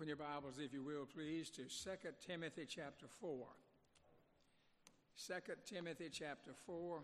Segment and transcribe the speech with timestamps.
[0.00, 1.90] Open your Bibles, if you will, please, to 2
[2.26, 3.46] Timothy chapter 4.
[5.26, 5.34] 2
[5.66, 7.02] Timothy chapter 4,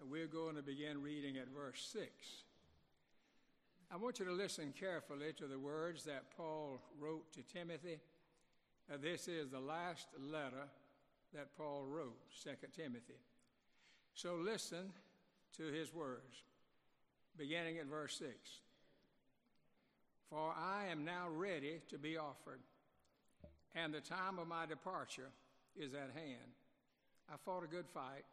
[0.00, 2.06] and we're going to begin reading at verse 6.
[3.92, 7.98] I want you to listen carefully to the words that Paul wrote to Timothy.
[8.88, 10.68] Uh, this is the last letter
[11.34, 13.18] that Paul wrote, 2 Timothy.
[14.14, 14.92] So listen
[15.56, 16.44] to his words,
[17.36, 18.30] beginning at verse 6.
[20.30, 22.60] For I am now ready to be offered,
[23.74, 25.30] and the time of my departure
[25.76, 26.54] is at hand.
[27.28, 28.24] I fought a good fight.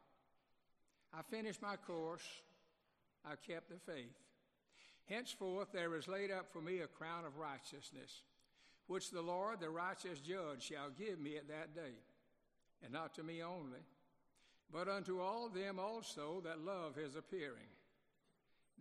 [1.11, 2.25] I finished my course.
[3.25, 4.13] I kept the faith.
[5.05, 8.21] Henceforth, there is laid up for me a crown of righteousness,
[8.85, 11.95] which the Lord, the righteous judge, shall give me at that day,
[12.83, 13.79] and not to me only,
[14.71, 17.71] but unto all them also that love his appearing.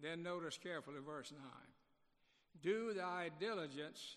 [0.02, 1.40] Then notice carefully verse 9
[2.62, 4.16] Do thy diligence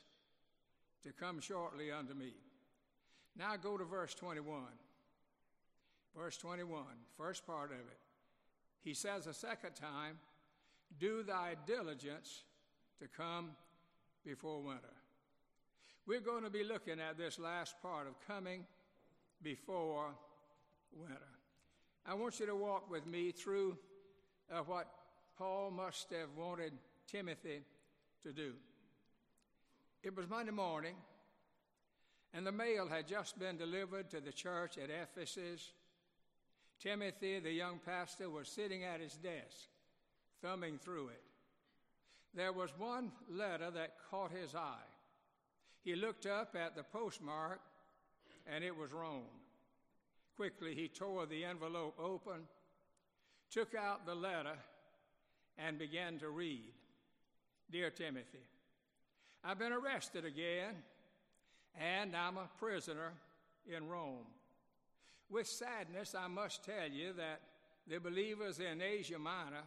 [1.04, 2.34] to come shortly unto me.
[3.38, 4.64] Now go to verse 21.
[6.16, 6.84] Verse 21,
[7.18, 8.00] first part of it.
[8.82, 10.18] He says a second time,
[11.00, 12.44] Do thy diligence
[13.00, 13.52] to come
[14.26, 14.94] before winter.
[16.06, 18.66] We're going to be looking at this last part of coming
[19.44, 20.08] before
[20.92, 21.22] winter.
[22.06, 23.78] I want you to walk with me through
[24.52, 24.88] uh, what
[25.38, 26.74] Paul must have wanted
[27.08, 27.62] Timothy
[28.24, 28.54] to do.
[30.04, 30.96] It was Monday morning,
[32.34, 35.72] and the mail had just been delivered to the church at Ephesus.
[36.80, 39.68] Timothy, the young pastor, was sitting at his desk,
[40.42, 41.22] thumbing through it.
[42.34, 44.88] There was one letter that caught his eye.
[45.84, 47.60] He looked up at the postmark,
[48.48, 49.24] and it was Rome.
[50.38, 52.48] Quickly, he tore the envelope open,
[53.52, 54.56] took out the letter,
[55.58, 56.74] and began to read
[57.72, 58.40] Dear Timothy,
[59.44, 60.74] I've been arrested again,
[61.80, 63.12] and I'm a prisoner
[63.68, 64.26] in Rome.
[65.30, 67.42] With sadness, I must tell you that
[67.88, 69.62] the believers in Asia Minor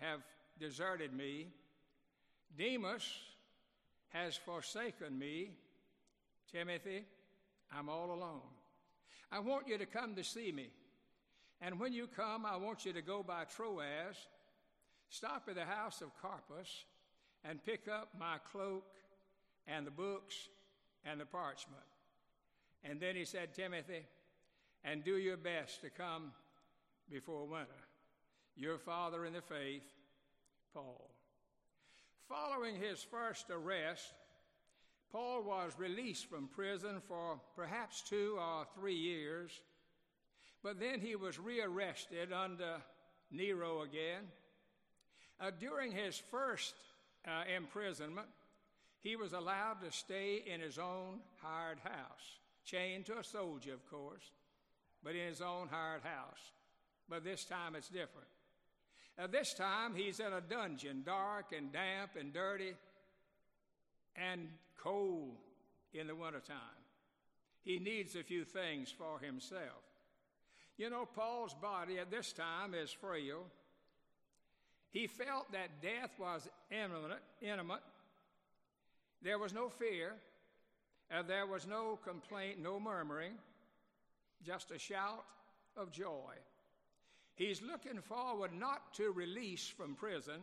[0.00, 0.20] have
[0.58, 1.48] deserted me.
[2.56, 3.04] Demas
[4.08, 5.50] has forsaken me.
[6.50, 7.04] Timothy,
[7.76, 8.40] I'm all alone.
[9.30, 10.70] I want you to come to see me.
[11.60, 14.16] And when you come, I want you to go by Troas,
[15.10, 16.84] stop at the house of Carpus,
[17.44, 18.84] and pick up my cloak
[19.66, 20.48] and the books
[21.04, 21.82] and the parchment.
[22.84, 24.06] And then he said, Timothy,
[24.84, 26.32] and do your best to come
[27.10, 27.66] before winter.
[28.56, 29.82] Your father in the faith,
[30.74, 31.10] Paul.
[32.28, 34.12] Following his first arrest,
[35.10, 39.50] Paul was released from prison for perhaps two or three years,
[40.62, 42.76] but then he was rearrested under
[43.30, 44.22] Nero again.
[45.40, 46.74] Uh, during his first
[47.26, 48.28] uh, imprisonment,
[49.00, 53.88] he was allowed to stay in his own hired house, chained to a soldier, of
[53.90, 54.30] course
[55.02, 56.52] but in his own hired house.
[57.08, 58.28] But this time it's different.
[59.18, 62.72] Now, this time he's in a dungeon, dark and damp and dirty
[64.16, 65.36] and cold
[65.92, 66.56] in the wintertime.
[67.62, 69.84] He needs a few things for himself.
[70.78, 73.44] You know, Paul's body at this time is frail.
[74.92, 77.20] He felt that death was imminent.
[77.40, 77.80] imminent.
[79.22, 80.12] There was no fear,
[81.10, 83.32] and there was no complaint, no murmuring
[84.44, 85.24] just a shout
[85.76, 86.34] of joy.
[87.34, 90.40] He's looking forward not to release from prison,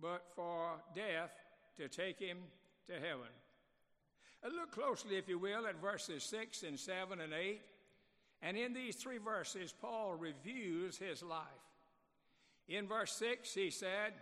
[0.00, 1.32] but for death
[1.76, 2.38] to take him
[2.88, 3.32] to heaven.
[4.42, 7.60] And look closely, if you will, at verses 6 and 7 and 8.
[8.42, 11.65] And in these three verses, Paul reviews his life.
[12.68, 14.12] In verse 6, he said,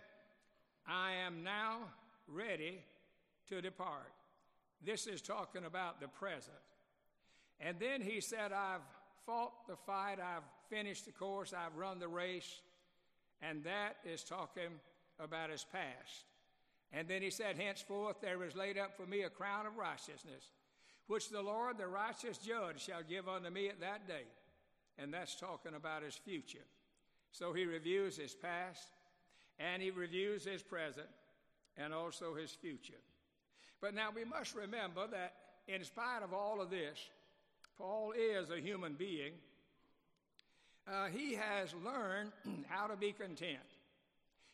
[0.87, 1.79] I am now
[2.29, 2.81] ready
[3.49, 4.13] to depart.
[4.85, 6.57] This is talking about the present.
[7.61, 8.83] And then he said, I've
[9.25, 12.61] fought the fight, I've finished the course, I've run the race.
[13.41, 14.81] And that is talking
[15.19, 16.27] about his past.
[16.93, 20.51] And then he said, Henceforth there is laid up for me a crown of righteousness,
[21.07, 24.25] which the Lord, the righteous judge, shall give unto me at that day.
[24.99, 26.67] And that's talking about his future.
[27.35, 28.93] So he reviews his past,
[29.59, 31.09] and he reviews his present,
[31.77, 33.03] and also his future.
[33.81, 35.35] But now we must remember that
[35.67, 36.97] in spite of all of this,
[37.77, 39.33] Paul is a human being.
[40.87, 42.31] Uh, he has learned
[42.69, 43.59] how to be content.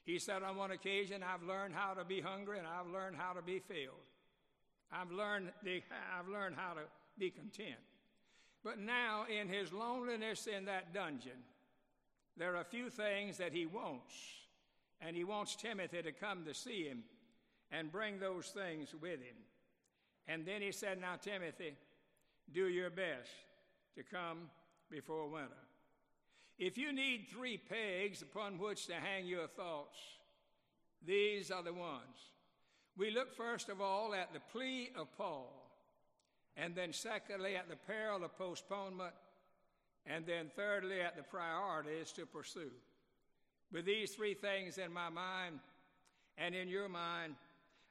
[0.04, 3.34] He said on one occasion, I've learned how to be hungry and I've learned how
[3.34, 4.06] to be filled.
[4.90, 5.82] I've learned, the,
[6.18, 6.82] I've learned how to
[7.18, 7.76] be content.
[8.64, 11.44] But now, in his loneliness in that dungeon,
[12.36, 14.14] there are a few things that he wants.
[15.00, 17.04] And he wants Timothy to come to see him
[17.70, 19.36] and bring those things with him.
[20.28, 21.74] And then he said, Now, Timothy,
[22.52, 23.30] do your best
[23.96, 24.50] to come
[24.90, 25.48] before winter.
[26.58, 29.98] If you need three pegs upon which to hang your thoughts,
[31.06, 32.16] these are the ones.
[32.96, 35.70] We look first of all at the plea of Paul,
[36.56, 39.14] and then secondly at the peril of postponement,
[40.12, 42.72] and then thirdly at the priorities to pursue.
[43.72, 45.60] With these three things in my mind
[46.36, 47.34] and in your mind,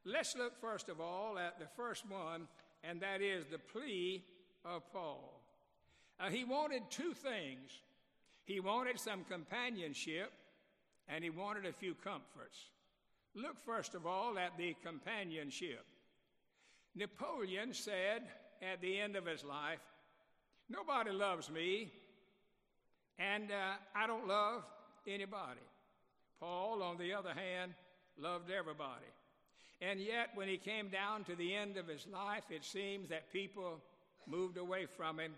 [0.05, 2.47] let's look first of all at the first one,
[2.83, 4.23] and that is the plea
[4.65, 5.41] of Paul.
[6.19, 7.71] Uh, he wanted two things
[8.49, 10.31] he wanted some companionship,
[11.07, 12.57] and he wanted a few comforts.
[13.35, 15.85] Look first of all at the companionship.
[16.95, 18.23] Napoleon said
[18.59, 19.81] at the end of his life,
[20.67, 21.91] Nobody loves me,
[23.19, 24.63] and uh, I don't love
[25.07, 25.59] anybody.
[26.39, 27.73] Paul, on the other hand,
[28.17, 29.05] loved everybody.
[29.81, 33.31] And yet, when he came down to the end of his life, it seems that
[33.31, 33.79] people
[34.25, 35.33] moved away from him,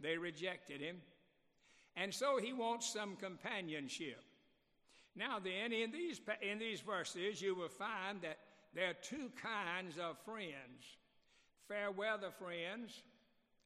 [0.00, 0.96] they rejected him.
[1.96, 4.22] And so he wants some companionship.
[5.14, 8.38] Now, then, in these, in these verses, you will find that
[8.74, 10.96] there are two kinds of friends
[11.68, 13.02] fair weather friends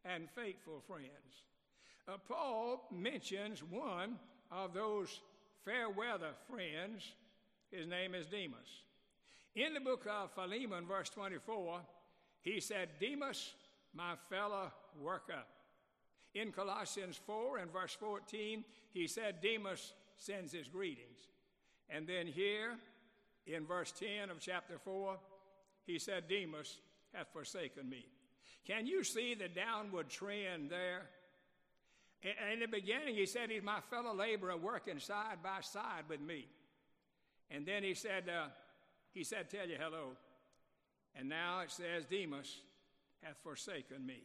[0.05, 1.45] and faithful friends.
[2.09, 4.17] Uh, Paul mentions one
[4.53, 5.21] of those
[5.65, 7.03] fair weather friends.
[7.73, 8.85] His name is Demas.
[9.57, 11.81] In the book of Philemon, verse 24,
[12.43, 13.55] he said, Demas,
[13.93, 14.71] my fellow
[15.01, 15.43] worker.
[16.35, 21.29] In Colossians 4 and verse 14, he said, Demas sends his greetings.
[21.91, 22.77] And then here
[23.47, 25.17] in verse 10 of chapter 4,
[25.87, 26.79] he said, Demas
[27.13, 28.07] hath forsaken me.
[28.65, 31.09] Can you see the downward trend there?
[32.23, 36.47] In the beginning, he said, He's my fellow laborer working side by side with me.
[37.51, 38.49] And then he said, uh,
[39.13, 40.17] He said, Tell you hello.
[41.15, 42.61] And now it says, Demas
[43.23, 44.23] hath forsaken me.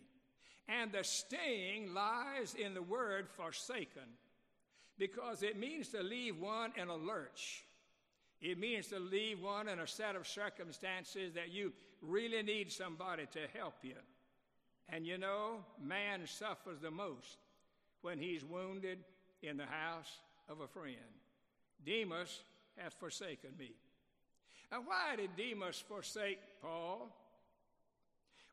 [0.68, 4.04] And the sting lies in the word forsaken
[4.98, 7.64] because it means to leave one in a lurch.
[8.42, 13.28] It means to leave one in a set of circumstances that you really need somebody
[13.34, 13.96] to help you.
[14.90, 17.38] And you know, man suffers the most
[18.02, 19.00] when he's wounded
[19.42, 20.20] in the house
[20.50, 20.96] of a friend.
[21.86, 22.44] Demas
[22.78, 23.72] hath forsaken me.
[24.72, 27.10] Now, why did Demas forsake Paul?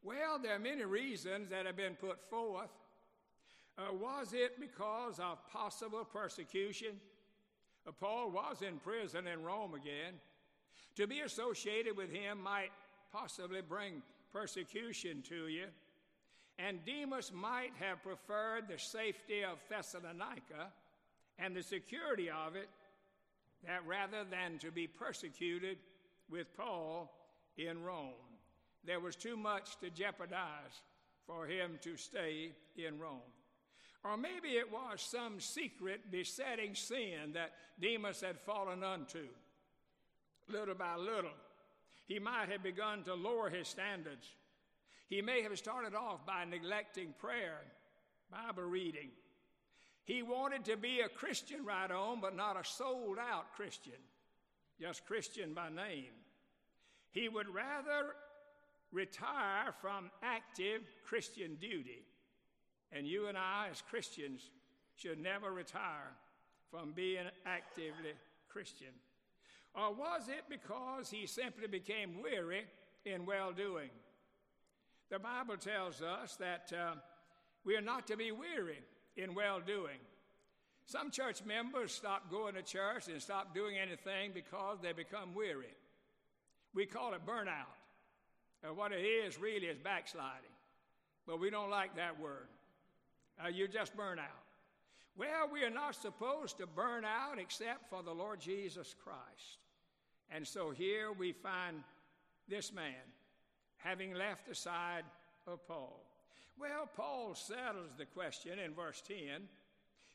[0.03, 2.71] Well, there are many reasons that have been put forth.
[3.77, 7.01] Uh, was it because of possible persecution?
[7.87, 10.15] Uh, Paul was in prison in Rome again.
[10.97, 12.71] To be associated with him might
[13.13, 14.03] possibly bring
[14.33, 15.67] persecution to you.
[16.59, 20.73] And Demas might have preferred the safety of Thessalonica
[21.39, 22.69] and the security of it
[23.67, 25.79] that rather than to be persecuted
[26.29, 27.13] with Paul
[27.57, 28.29] in Rome
[28.89, 30.83] there was too much to jeopardize
[31.27, 33.21] for him to stay in Rome.
[34.03, 39.27] Or maybe it was some secret besetting sin that Demas had fallen unto.
[40.49, 41.37] Little by little,
[42.07, 44.27] he might have begun to lower his standards.
[45.09, 47.61] He may have started off by neglecting prayer,
[48.31, 49.09] Bible reading.
[50.05, 54.01] He wanted to be a Christian right on, but not a sold out Christian,
[54.81, 56.13] just Christian by name.
[57.11, 58.15] He would rather
[58.93, 62.05] retire from active Christian duty.
[62.93, 64.51] And you and I, as Christians,
[64.97, 66.13] should never retire
[66.71, 68.13] from being actively
[68.49, 68.89] Christian.
[69.75, 72.65] Or was it because he simply became weary
[73.05, 73.91] in well doing?
[75.11, 76.95] The Bible tells us that uh,
[77.65, 78.79] we are not to be weary
[79.17, 79.99] in well doing.
[80.85, 85.75] Some church members stop going to church and stop doing anything because they become weary.
[86.75, 87.77] We call it burnout.
[88.63, 90.51] And what it is really is backsliding.
[91.27, 92.49] But we don't like that word.
[93.43, 94.45] Uh, you just burn out.
[95.17, 99.59] Well, we are not supposed to burn out except for the Lord Jesus Christ.
[100.31, 101.83] And so here we find
[102.49, 102.95] this man
[103.79, 105.05] having left the side
[105.47, 106.05] of Paul.
[106.59, 109.17] Well, Paul settles the question in verse 10.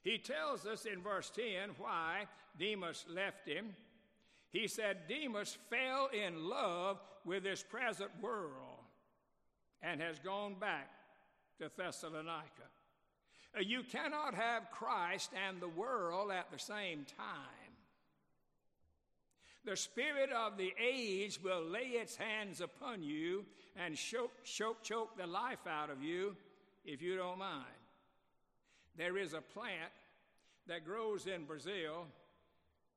[0.03, 2.25] He tells us in verse 10 why
[2.60, 3.74] Demas left him.
[4.51, 8.51] He said, Demas fell in love with this present world
[9.82, 10.89] and has gone back
[11.60, 12.70] to Thessalonica.
[13.55, 17.62] Uh, you cannot have Christ and the world at the same time.
[19.65, 25.17] The spirit of the age will lay its hands upon you and choke, choke, choke
[25.17, 26.36] the life out of you
[26.86, 27.63] if you don't mind.
[28.98, 29.91] There is a plant
[30.67, 32.05] that grows in Brazil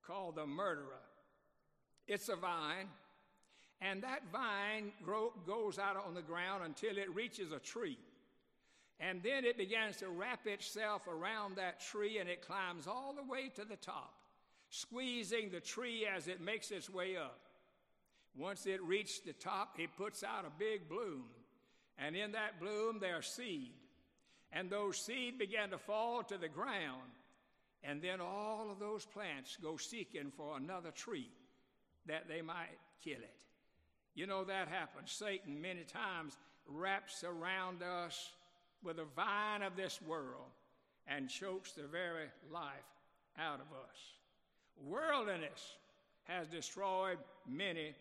[0.06, 1.02] called the murderer.
[2.06, 2.88] It's a vine
[3.80, 7.98] And that vine grow, goes out on the ground until it reaches a tree.
[8.98, 13.30] And then it begins to wrap itself around that tree and it climbs all the
[13.30, 14.14] way to the top,
[14.70, 17.40] squeezing the tree as it makes its way up.
[18.36, 21.24] Once it reaches the top, it puts out a big bloom.
[21.98, 23.72] And in that bloom, there's seed.
[24.52, 27.10] And those seed begin to fall to the ground.
[27.82, 31.30] And then all of those plants go seeking for another tree
[32.06, 33.34] that they might kill it.
[34.14, 35.12] You know, that happens.
[35.12, 38.30] Satan many times wraps around us
[38.82, 40.50] with a vine of this world
[41.06, 42.72] and chokes the very life
[43.38, 44.15] out of us.
[44.84, 45.76] Worldliness
[46.24, 47.18] has destroyed
[47.48, 47.94] many,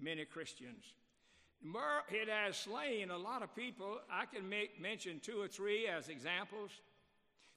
[0.00, 0.84] many Christians.
[2.10, 3.98] It has slain a lot of people.
[4.10, 6.70] I can make, mention two or three as examples.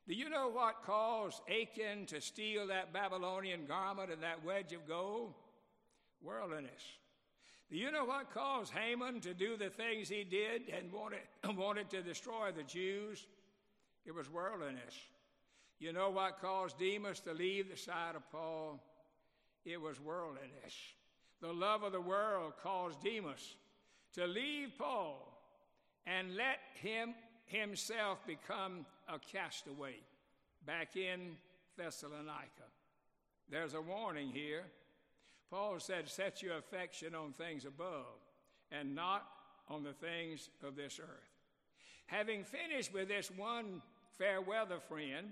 [0.07, 4.87] Do you know what caused Achan to steal that Babylonian garment and that wedge of
[4.87, 5.33] gold?
[6.23, 6.81] Worldliness.
[7.69, 11.21] Do you know what caused Haman to do the things he did and wanted,
[11.57, 13.25] wanted to destroy the Jews?
[14.05, 14.95] It was worldliness.
[15.81, 18.79] You know what caused Demas to leave the side of Paul?
[19.65, 20.75] It was worldliness.
[21.41, 23.55] The love of the world caused Demas
[24.13, 25.27] to leave Paul
[26.05, 29.95] and let him himself become a castaway
[30.67, 31.35] back in
[31.75, 32.69] Thessalonica.
[33.49, 34.65] There's a warning here.
[35.49, 38.19] Paul said, Set your affection on things above
[38.71, 39.27] and not
[39.67, 41.31] on the things of this earth.
[42.05, 43.81] Having finished with this one
[44.19, 45.31] fair weather friend,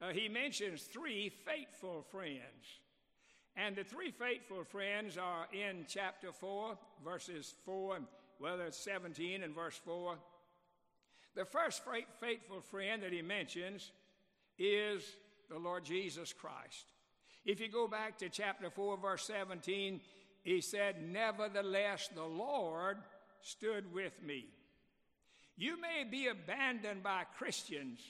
[0.00, 2.80] uh, he mentions three faithful friends.
[3.56, 8.06] And the three faithful friends are in chapter 4, verses 4, and
[8.38, 10.16] whether it's 17 and verse 4.
[11.34, 11.82] The first
[12.20, 13.90] faithful friend that he mentions
[14.58, 15.02] is
[15.50, 16.86] the Lord Jesus Christ.
[17.44, 20.00] If you go back to chapter 4, verse 17,
[20.42, 22.98] he said, Nevertheless, the Lord
[23.40, 24.46] stood with me.
[25.56, 28.00] You may be abandoned by Christians,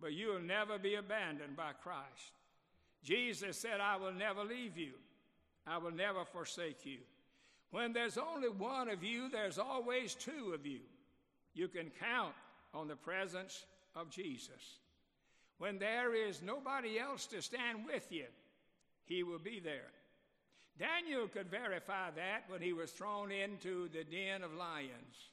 [0.00, 2.32] but you will never be abandoned by Christ.
[3.02, 4.92] Jesus said, I will never leave you,
[5.66, 6.98] I will never forsake you.
[7.70, 10.80] When there's only one of you, there's always two of you.
[11.54, 12.34] You can count
[12.74, 13.64] on the presence
[13.94, 14.78] of Jesus.
[15.58, 18.24] When there is nobody else to stand with you,
[19.04, 19.92] he will be there.
[20.78, 25.28] Daniel could verify that when he was thrown into the den of lions.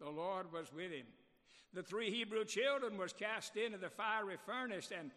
[0.00, 1.06] The Lord was with him.
[1.72, 5.10] The three Hebrew children was cast into the fiery furnace and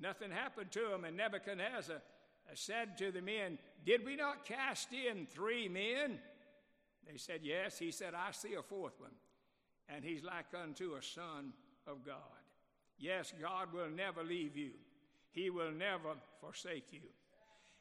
[0.00, 1.04] nothing happened to them.
[1.04, 2.02] And Nebuchadnezzar
[2.54, 6.18] said to the men, Did we not cast in three men?
[7.10, 7.78] They said, Yes.
[7.78, 9.10] He said, I see a fourth one,
[9.88, 11.52] and he's like unto a son
[11.86, 12.16] of God.
[12.98, 14.72] Yes, God will never leave you,
[15.30, 17.00] He will never forsake you.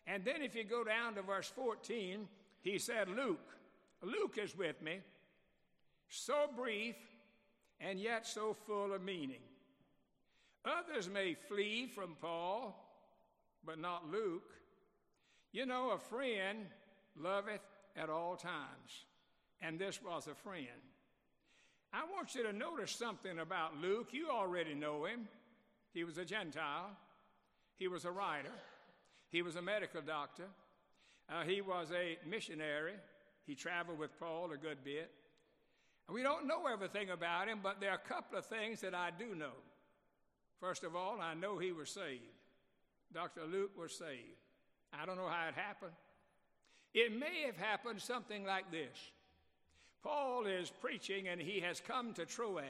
[0.08, 2.27] And then if you go down to verse 14,
[2.62, 3.55] he said, Luke,
[4.01, 5.00] Luke is with me,
[6.10, 6.96] so brief
[7.81, 9.41] and yet so full of meaning.
[10.63, 12.75] Others may flee from Paul,
[13.65, 14.53] but not Luke.
[15.51, 16.67] You know, a friend
[17.19, 17.61] loveth
[17.97, 19.05] at all times,
[19.61, 20.67] and this was a friend.
[21.91, 24.09] I want you to notice something about Luke.
[24.11, 25.27] You already know him.
[25.93, 26.91] He was a Gentile,
[27.77, 28.53] he was a writer.
[29.31, 30.45] He was a medical doctor.
[31.29, 32.93] Uh, he was a missionary.
[33.47, 35.09] He traveled with Paul a good bit.
[36.12, 39.12] We don't know everything about him, but there are a couple of things that I
[39.18, 39.56] do know.
[40.60, 42.22] First of all, I know he was saved.
[43.13, 43.41] Dr.
[43.50, 44.38] Luke was saved.
[44.94, 45.94] I don't know how it happened.
[46.94, 48.98] It may have happened something like this
[50.03, 52.65] Paul is preaching and he has come to Troas.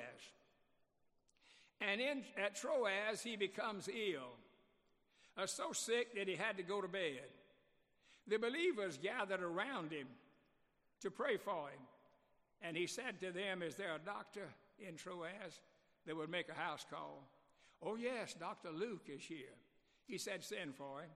[1.79, 4.29] And in, at Troas, he becomes ill
[5.37, 7.23] uh, so sick that he had to go to bed.
[8.27, 10.07] The believers gathered around him
[11.01, 11.79] to pray for him.
[12.61, 14.47] And he said to them, Is there a doctor
[14.79, 15.61] in Troas
[16.05, 17.27] that would make a house call?
[17.81, 18.69] Oh, yes, Dr.
[18.71, 19.55] Luke is here.
[20.05, 21.09] He said, Send for him.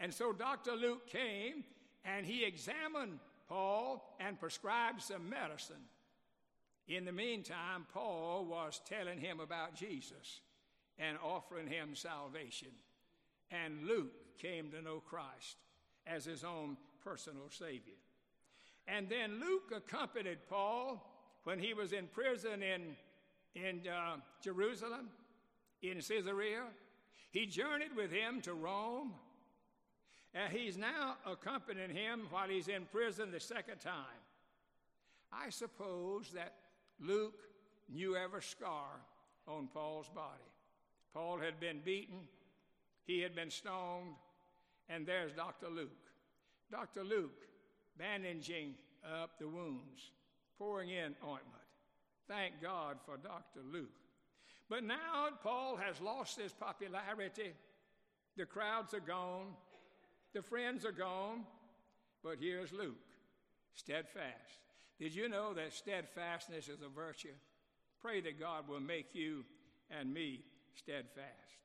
[0.00, 0.72] And so Dr.
[0.72, 1.64] Luke came
[2.04, 5.76] and he examined Paul and prescribed some medicine.
[6.86, 10.40] In the meantime, Paul was telling him about Jesus
[10.98, 12.68] and offering him salvation
[13.50, 15.56] and Luke came to know Christ
[16.06, 17.94] as his own personal Savior.
[18.88, 21.04] And then Luke accompanied Paul
[21.44, 22.96] when he was in prison in,
[23.54, 25.10] in uh, Jerusalem,
[25.82, 26.62] in Caesarea.
[27.30, 29.12] He journeyed with him to Rome.
[30.34, 34.22] And he's now accompanying him while he's in prison the second time.
[35.32, 36.54] I suppose that
[36.98, 37.40] Luke
[37.92, 38.88] knew every scar
[39.46, 40.50] on Paul's body.
[41.12, 42.20] Paul had been beaten,
[43.04, 44.14] he had been stoned,
[44.88, 45.68] and there's Dr.
[45.68, 45.90] Luke.
[46.70, 47.02] Dr.
[47.02, 47.47] Luke
[47.98, 48.74] bandaging
[49.22, 50.12] up the wounds,
[50.58, 51.44] pouring in ointment.
[52.28, 53.60] Thank God for Dr.
[53.72, 53.88] Luke.
[54.68, 57.52] But now Paul has lost his popularity.
[58.36, 59.54] The crowds are gone,
[60.34, 61.44] the friends are gone,
[62.22, 62.94] but here's Luke,
[63.74, 64.60] steadfast.
[65.00, 67.34] Did you know that steadfastness is a virtue?
[68.00, 69.44] Pray that God will make you
[69.90, 70.42] and me
[70.76, 71.56] steadfast.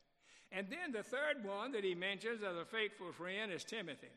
[0.52, 4.08] And then the third one that he mentions as a faithful friend is Timothy.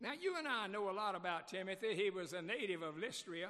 [0.00, 1.94] Now, you and I know a lot about Timothy.
[1.94, 3.48] He was a native of Lystra.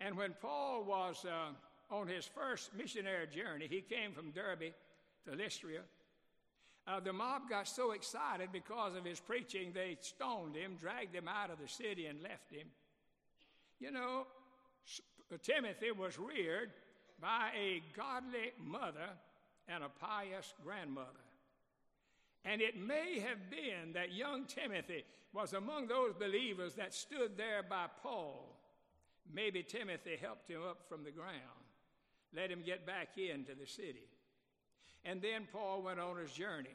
[0.00, 4.72] And when Paul was uh, on his first missionary journey, he came from Derbe
[5.28, 5.80] to Lystra.
[6.86, 11.28] Uh, the mob got so excited because of his preaching, they stoned him, dragged him
[11.28, 12.66] out of the city, and left him.
[13.78, 14.26] You know,
[15.42, 16.70] Timothy was reared
[17.20, 19.10] by a godly mother
[19.68, 21.06] and a pious grandmother.
[22.44, 27.62] And it may have been that young Timothy was among those believers that stood there
[27.62, 28.56] by Paul.
[29.32, 31.36] Maybe Timothy helped him up from the ground,
[32.34, 34.08] let him get back into the city.
[35.04, 36.74] And then Paul went on his journey.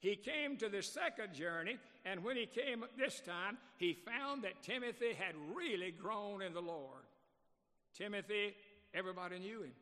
[0.00, 4.62] He came to the second journey, and when he came this time, he found that
[4.62, 7.04] Timothy had really grown in the Lord.
[7.96, 8.54] Timothy,
[8.92, 9.72] everybody knew him.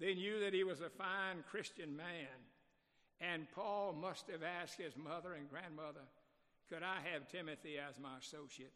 [0.00, 2.26] They knew that he was a fine Christian man.
[3.20, 6.00] And Paul must have asked his mother and grandmother,
[6.68, 8.72] Could I have Timothy as my associate?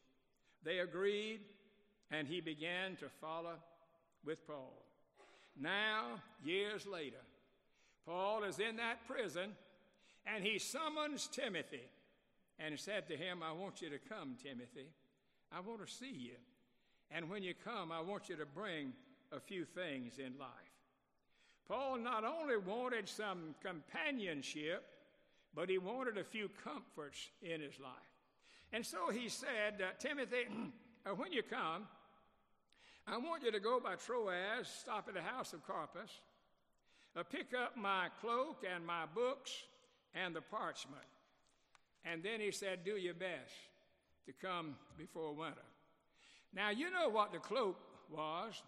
[0.62, 1.40] They agreed,
[2.10, 3.54] and he began to follow
[4.24, 4.82] with Paul.
[5.58, 7.22] Now, years later,
[8.06, 9.50] Paul is in that prison,
[10.26, 11.88] and he summons Timothy
[12.58, 14.88] and said to him, I want you to come, Timothy.
[15.52, 16.36] I want to see you.
[17.10, 18.92] And when you come, I want you to bring
[19.32, 20.73] a few things in life.
[21.66, 24.84] Paul not only wanted some companionship,
[25.54, 27.92] but he wanted a few comforts in his life.
[28.72, 30.46] And so he said, uh, Timothy,
[31.06, 31.86] uh, when you come,
[33.06, 36.10] I want you to go by Troas, stop at the house of Carpus,
[37.16, 39.52] uh, pick up my cloak and my books
[40.14, 41.04] and the parchment.
[42.04, 43.54] And then he said, Do your best
[44.26, 45.54] to come before winter.
[46.52, 47.78] Now, you know what the cloak
[48.10, 48.62] was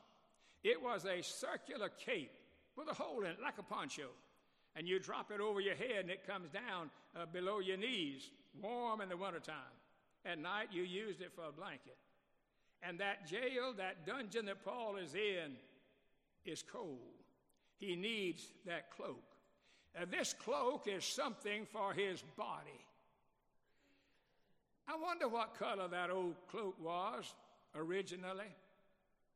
[0.64, 2.32] it was a circular cape
[2.76, 4.08] with a hole in it, like a poncho.
[4.74, 8.30] And you drop it over your head and it comes down uh, below your knees,
[8.62, 9.54] warm in the wintertime.
[10.24, 11.96] At night, you used it for a blanket.
[12.82, 15.56] And that jail, that dungeon that Paul is in,
[16.44, 16.98] is cold.
[17.78, 19.22] He needs that cloak.
[19.98, 22.84] Uh, this cloak is something for his body.
[24.88, 27.34] I wonder what color that old cloak was
[27.74, 28.54] originally.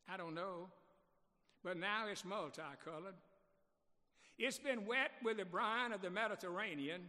[0.09, 0.69] I don't know.
[1.63, 3.15] But now it's multicolored.
[4.43, 7.03] It's been wet with the brine of the Mediterranean.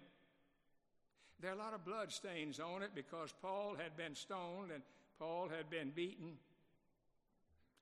[1.39, 4.83] There are a lot of blood stains on it because Paul had been stoned and
[5.17, 6.33] Paul had been beaten.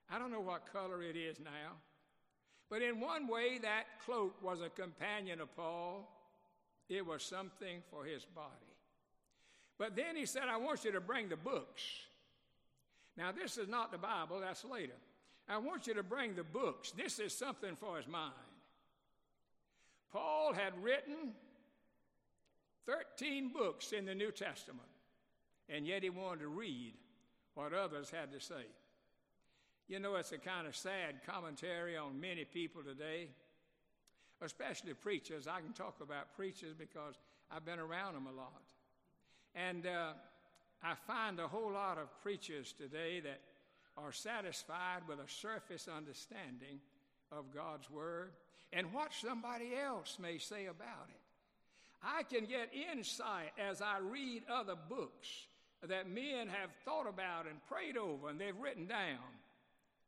[0.08, 1.72] I don't know what color it is now.
[2.70, 6.08] But in one way, that cloak was a companion of Paul.
[6.88, 8.46] It was something for his body.
[9.78, 11.82] But then he said, I want you to bring the books.
[13.16, 14.94] Now, this is not the Bible, that's later.
[15.48, 16.92] I want you to bring the books.
[16.92, 18.32] This is something for his mind.
[20.12, 21.32] Paul had written
[22.86, 24.88] 13 books in the New Testament,
[25.68, 26.94] and yet he wanted to read
[27.54, 28.66] what others had to say.
[29.88, 33.28] You know, it's a kind of sad commentary on many people today,
[34.40, 35.46] especially preachers.
[35.46, 37.14] I can talk about preachers because
[37.50, 38.62] I've been around them a lot.
[39.54, 40.12] And uh,
[40.82, 43.40] I find a whole lot of preachers today that
[43.96, 46.78] are satisfied with a surface understanding
[47.32, 48.30] of God's Word
[48.72, 51.20] and what somebody else may say about it.
[52.02, 55.28] I can get insight as I read other books
[55.86, 59.18] that men have thought about and prayed over and they've written down.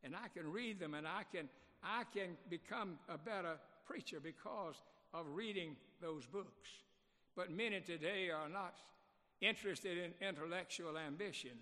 [0.04, 1.48] And I can read them and I can,
[1.82, 4.76] I can become a better preacher because
[5.14, 6.70] of reading those books.
[7.36, 8.76] But many today are not
[9.40, 11.58] interested in intellectual ambition.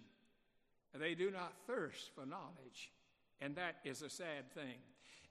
[0.99, 2.91] They do not thirst for knowledge.
[3.41, 4.79] And that is a sad thing.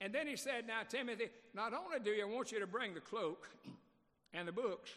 [0.01, 3.01] And then he said, Now, Timothy, not only do I want you to bring the
[3.01, 3.49] cloak
[4.33, 4.91] and the books,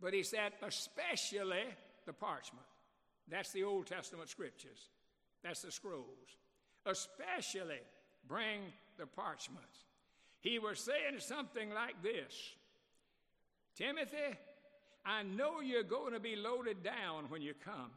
[0.00, 1.64] but he said, especially
[2.06, 2.66] the parchment.
[3.28, 4.88] That's the Old Testament scriptures,
[5.42, 6.06] that's the scrolls.
[6.86, 7.80] Especially
[8.26, 8.60] bring
[8.96, 9.84] the parchments.
[10.40, 12.52] He was saying something like this
[13.74, 14.36] Timothy,
[15.04, 17.90] I know you're going to be loaded down when you come.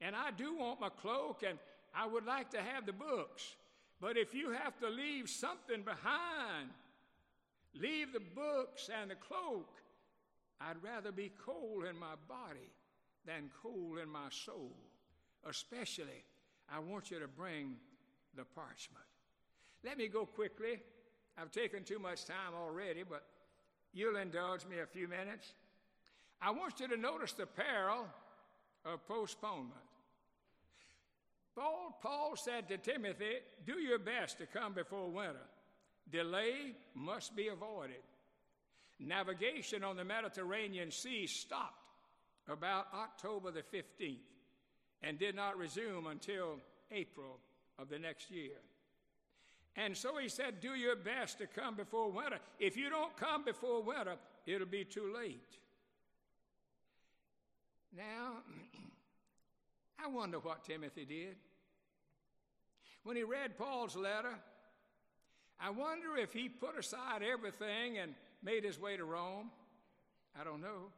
[0.00, 1.58] And I do want my cloak and
[1.94, 3.54] I would like to have the books.
[4.00, 6.70] But if you have to leave something behind,
[7.74, 9.68] leave the books and the cloak,
[10.60, 12.70] I'd rather be cold in my body
[13.24, 14.72] than cold in my soul.
[15.48, 16.24] Especially,
[16.70, 17.76] I want you to bring
[18.36, 19.04] the parchment.
[19.84, 20.80] Let me go quickly.
[21.38, 23.24] I've taken too much time already, but
[23.92, 25.52] you'll indulge me a few minutes.
[26.40, 28.06] I want you to notice the peril
[28.84, 29.85] of postponement.
[31.56, 35.46] Paul, Paul said to Timothy, Do your best to come before winter.
[36.12, 38.02] Delay must be avoided.
[39.00, 41.82] Navigation on the Mediterranean Sea stopped
[42.48, 44.18] about October the 15th
[45.02, 46.58] and did not resume until
[46.90, 47.38] April
[47.78, 48.56] of the next year.
[49.76, 52.38] And so he said, Do your best to come before winter.
[52.58, 54.16] If you don't come before winter,
[54.46, 55.58] it'll be too late.
[57.94, 58.38] Now,
[60.02, 61.36] I wonder what Timothy did.
[63.02, 64.34] When he read Paul's letter,
[65.60, 69.50] I wonder if he put aside everything and made his way to Rome.
[70.38, 70.90] I don't know.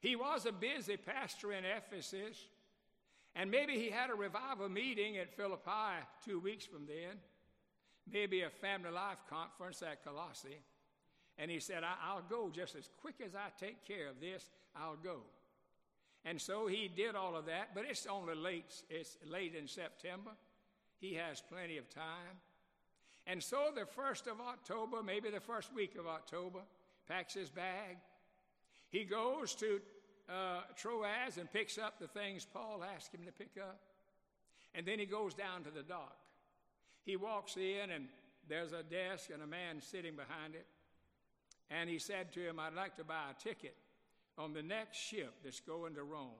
[0.00, 2.36] He was a busy pastor in Ephesus,
[3.34, 7.16] and maybe he had a revival meeting at Philippi two weeks from then,
[8.12, 10.60] maybe a family life conference at Colossae.
[11.38, 14.96] And he said, I'll go just as quick as I take care of this, I'll
[14.96, 15.22] go.
[16.24, 20.30] And so he did all of that, but it's only late, it's late in September.
[20.98, 22.40] He has plenty of time.
[23.26, 26.60] And so the first of October, maybe the first week of October,
[27.06, 27.98] packs his bag.
[28.88, 29.80] He goes to
[30.28, 33.80] uh, Troas and picks up the things Paul asked him to pick up.
[34.74, 36.16] And then he goes down to the dock.
[37.04, 38.08] He walks in, and
[38.48, 40.66] there's a desk and a man sitting behind it.
[41.70, 43.76] And he said to him, I'd like to buy a ticket
[44.38, 46.30] on the next ship that's going to Rome.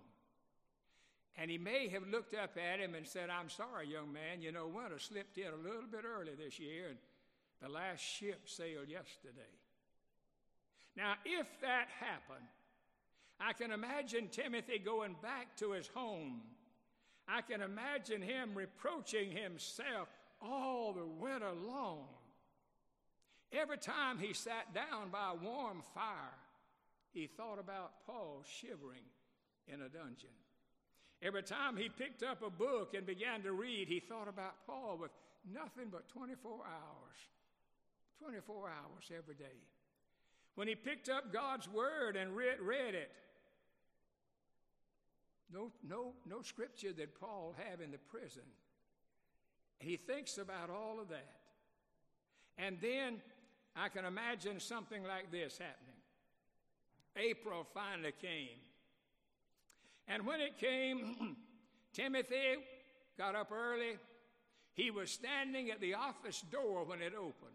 [1.37, 4.53] And he may have looked up at him and said, I'm sorry, young man, you
[4.53, 6.99] know, winter slipped in a little bit early this year, and
[7.61, 9.41] the last ship sailed yesterday.
[10.97, 12.47] Now, if that happened,
[13.41, 16.41] I can imagine Timothy going back to his home.
[17.27, 20.09] I can imagine him reproaching himself
[20.41, 22.07] all the winter long.
[23.53, 26.35] Every time he sat down by a warm fire,
[27.14, 29.07] he thought about Paul shivering
[29.68, 30.35] in a dungeon.
[31.22, 34.98] Every time he picked up a book and began to read, he thought about Paul
[35.00, 35.12] with
[35.50, 37.16] nothing but 24 hours.
[38.22, 39.62] 24 hours every day.
[40.57, 43.11] When he picked up God's word and read, read it,
[45.53, 48.42] no, no, no scripture that Paul have in the prison.
[49.79, 51.37] He thinks about all of that.
[52.59, 53.20] And then
[53.77, 55.94] I can imagine something like this happening.
[57.16, 58.59] April finally came.
[60.09, 61.37] And when it came,
[61.92, 62.57] Timothy
[63.16, 63.96] got up early.
[64.74, 67.55] He was standing at the office door when it opened.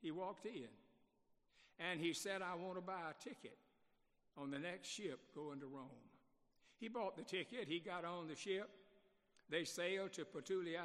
[0.00, 0.68] He walked in
[1.78, 3.58] and he said, I want to buy a ticket
[4.38, 5.88] on the next ship going to Rome.
[6.78, 8.68] He bought the ticket, he got on the ship.
[9.48, 10.76] They sailed to Puteoli,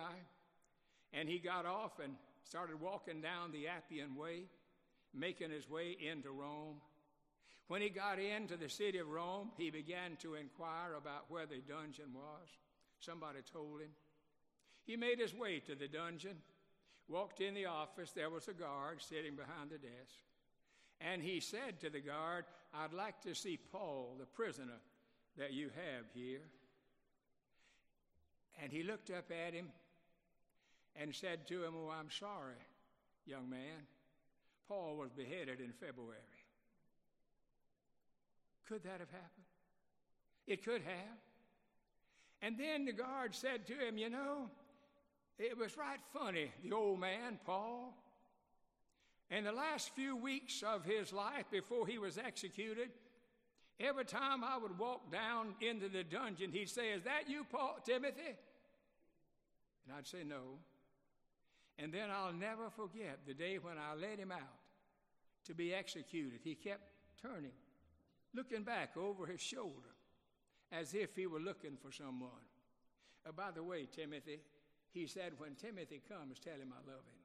[1.13, 4.43] and he got off and started walking down the Appian Way,
[5.13, 6.75] making his way into Rome.
[7.67, 11.61] When he got into the city of Rome, he began to inquire about where the
[11.67, 12.47] dungeon was.
[12.99, 13.91] Somebody told him.
[14.83, 16.37] He made his way to the dungeon,
[17.07, 18.11] walked in the office.
[18.11, 20.19] There was a guard sitting behind the desk.
[20.99, 24.79] And he said to the guard, I'd like to see Paul, the prisoner
[25.37, 26.41] that you have here.
[28.61, 29.69] And he looked up at him
[30.95, 32.61] and said to him, Oh, I'm sorry,
[33.25, 33.87] young man.
[34.67, 36.40] Paul was beheaded in February.
[38.71, 39.45] Could that have happened?
[40.47, 41.17] It could have.
[42.41, 44.49] And then the guard said to him, You know,
[45.37, 47.93] it was right funny, the old man, Paul.
[49.29, 52.91] In the last few weeks of his life before he was executed,
[53.77, 57.77] every time I would walk down into the dungeon, he'd say, Is that you, Paul,
[57.85, 58.37] Timothy?
[59.85, 60.59] And I'd say, No.
[61.77, 64.39] And then I'll never forget the day when I let him out
[65.47, 66.39] to be executed.
[66.41, 66.83] He kept
[67.21, 67.51] turning
[68.33, 69.95] looking back over his shoulder
[70.71, 72.29] as if he were looking for someone.
[73.27, 74.39] Uh, by the way, Timothy,
[74.93, 77.21] he said, when Timothy comes, tell him I love him.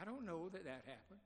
[0.00, 1.20] I don't know that that happened,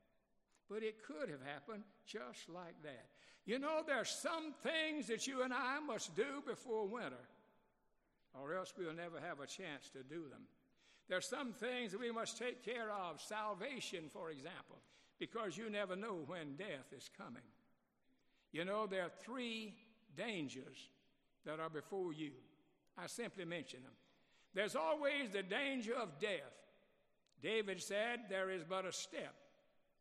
[0.68, 3.06] but it could have happened just like that.
[3.46, 7.16] You know, there's some things that you and I must do before winter,
[8.34, 10.42] or else we'll never have a chance to do them.
[11.08, 14.76] There's some things that we must take care of, salvation, for example,
[15.18, 17.42] because you never know when death is coming.
[18.52, 19.74] You know, there are three
[20.16, 20.76] dangers
[21.44, 22.32] that are before you.
[22.96, 23.92] I simply mention them.
[24.54, 26.54] There's always the danger of death.
[27.42, 29.34] David said, There is but a step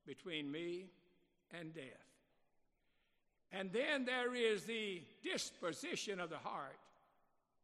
[0.06, 0.86] between me
[1.52, 1.84] and death.
[3.52, 6.78] And then there is the disposition of the heart.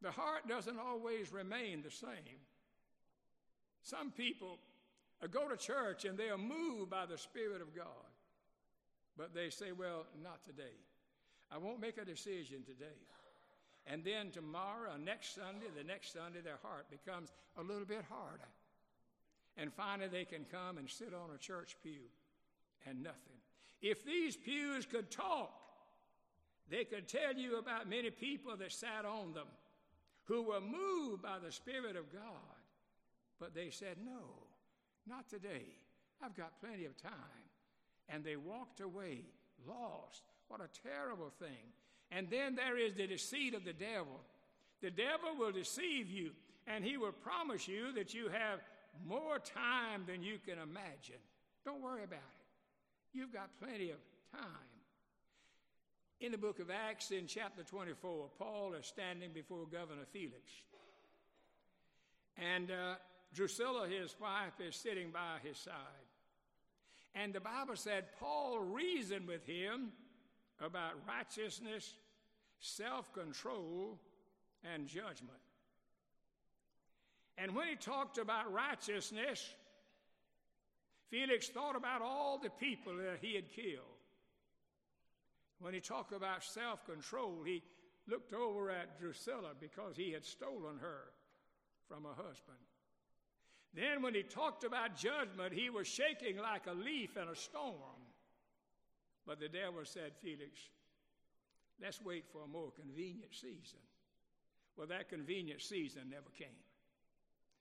[0.02, 2.38] The heart doesn't always remain the same.
[3.82, 4.58] Some people
[5.22, 7.84] uh, go to church and they are moved by the Spirit of God,
[9.16, 10.76] but they say, Well, not today.
[11.52, 12.98] I won't make a decision today.
[13.86, 18.48] And then tomorrow, next Sunday, the next Sunday, their heart becomes a little bit harder.
[19.56, 22.08] And finally, they can come and sit on a church pew
[22.86, 23.38] and nothing.
[23.82, 25.52] If these pews could talk,
[26.70, 29.46] they could tell you about many people that sat on them
[30.24, 32.22] who were moved by the Spirit of God.
[33.38, 34.22] But they said, No,
[35.06, 35.66] not today.
[36.22, 37.12] I've got plenty of time.
[38.08, 39.22] And they walked away
[39.66, 40.22] lost.
[40.48, 41.72] What a terrible thing.
[42.10, 44.20] And then there is the deceit of the devil.
[44.82, 46.30] The devil will deceive you,
[46.66, 48.60] and he will promise you that you have
[49.06, 51.20] more time than you can imagine.
[51.64, 53.18] Don't worry about it.
[53.18, 53.98] You've got plenty of
[54.32, 54.74] time.
[56.20, 60.50] In the book of Acts, in chapter 24, Paul is standing before Governor Felix.
[62.36, 62.94] And uh,
[63.34, 66.03] Drusilla, his wife, is sitting by his side.
[67.14, 69.92] And the Bible said Paul reasoned with him
[70.60, 71.94] about righteousness,
[72.58, 73.98] self control,
[74.64, 75.38] and judgment.
[77.36, 79.54] And when he talked about righteousness,
[81.10, 83.84] Felix thought about all the people that he had killed.
[85.60, 87.62] When he talked about self control, he
[88.08, 91.12] looked over at Drusilla because he had stolen her
[91.88, 92.58] from her husband.
[93.74, 97.74] Then, when he talked about judgment, he was shaking like a leaf in a storm.
[99.26, 100.60] But the devil said, Felix,
[101.82, 103.80] let's wait for a more convenient season.
[104.76, 106.48] Well, that convenient season never came.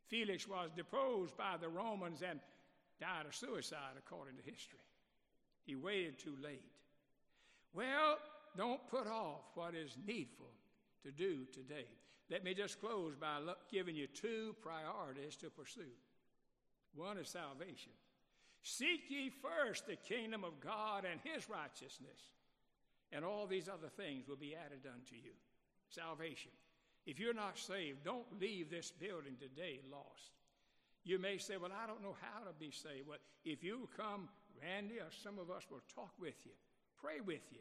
[0.07, 2.39] Felix was deposed by the Romans and
[2.99, 4.79] died of suicide, according to history.
[5.65, 6.61] He waited too late.
[7.73, 8.17] Well,
[8.55, 10.51] don't put off what is needful
[11.03, 11.87] to do today.
[12.33, 13.37] Let me just close by
[13.71, 15.93] giving you two priorities to pursue.
[16.95, 17.91] One is salvation.
[18.63, 22.33] Seek ye first the kingdom of God and his righteousness,
[23.11, 25.29] and all these other things will be added unto you.
[25.89, 26.49] Salvation.
[27.05, 30.31] If you're not saved, don't leave this building today lost.
[31.03, 33.07] You may say, Well, I don't know how to be saved.
[33.07, 34.27] Well, if you come,
[34.59, 36.53] Randy or some of us will talk with you,
[36.99, 37.59] pray with you,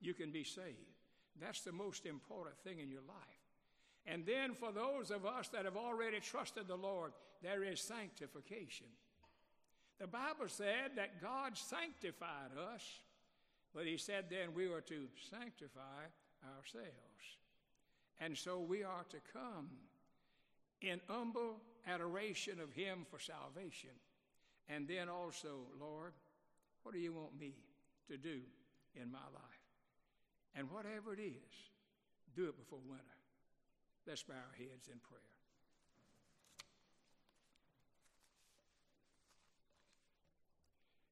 [0.00, 0.98] you can be saved.
[1.40, 3.37] That's the most important thing in your life.
[4.10, 8.86] And then for those of us that have already trusted the Lord, there is sanctification.
[10.00, 12.82] The Bible said that God sanctified us,
[13.74, 16.06] but He said then we were to sanctify
[16.56, 16.88] ourselves.
[18.18, 19.68] And so we are to come
[20.80, 23.90] in humble adoration of Him for salvation.
[24.70, 26.12] And then also, Lord,
[26.82, 27.52] what do you want me
[28.08, 28.40] to do
[28.94, 29.42] in my life?
[30.54, 31.54] And whatever it is,
[32.34, 33.17] do it before winter.
[34.08, 35.20] Let's bow our heads in prayer.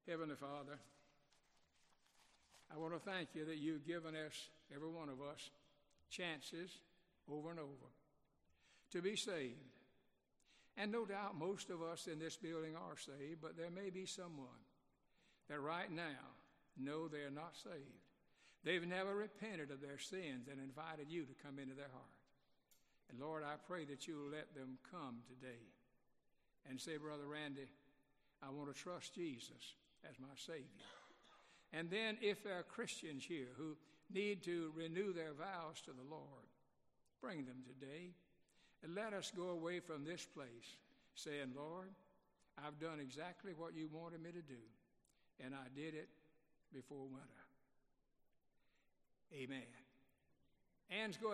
[0.07, 0.79] Heavenly Father,
[2.73, 5.51] I want to thank you that you've given us, every one of us,
[6.09, 6.71] chances
[7.31, 7.91] over and over
[8.93, 9.53] to be saved.
[10.75, 14.07] And no doubt most of us in this building are saved, but there may be
[14.07, 14.65] someone
[15.49, 16.33] that right now
[16.79, 18.01] know they are not saved.
[18.63, 22.16] They've never repented of their sins and invited you to come into their heart.
[23.09, 25.63] And Lord, I pray that you'll let them come today
[26.69, 27.69] and say, Brother Randy,
[28.43, 29.75] I want to trust Jesus
[30.09, 30.65] as my Savior.
[31.73, 33.75] And then, if there are Christians here who
[34.13, 36.47] need to renew their vows to the Lord,
[37.21, 38.11] bring them today.
[38.83, 40.77] And let us go away from this place
[41.15, 41.89] saying, Lord,
[42.63, 44.61] I've done exactly what you wanted me to do,
[45.43, 46.09] and I did it
[46.73, 47.43] before winter.
[49.33, 49.67] Amen.
[50.89, 51.25] Ann's going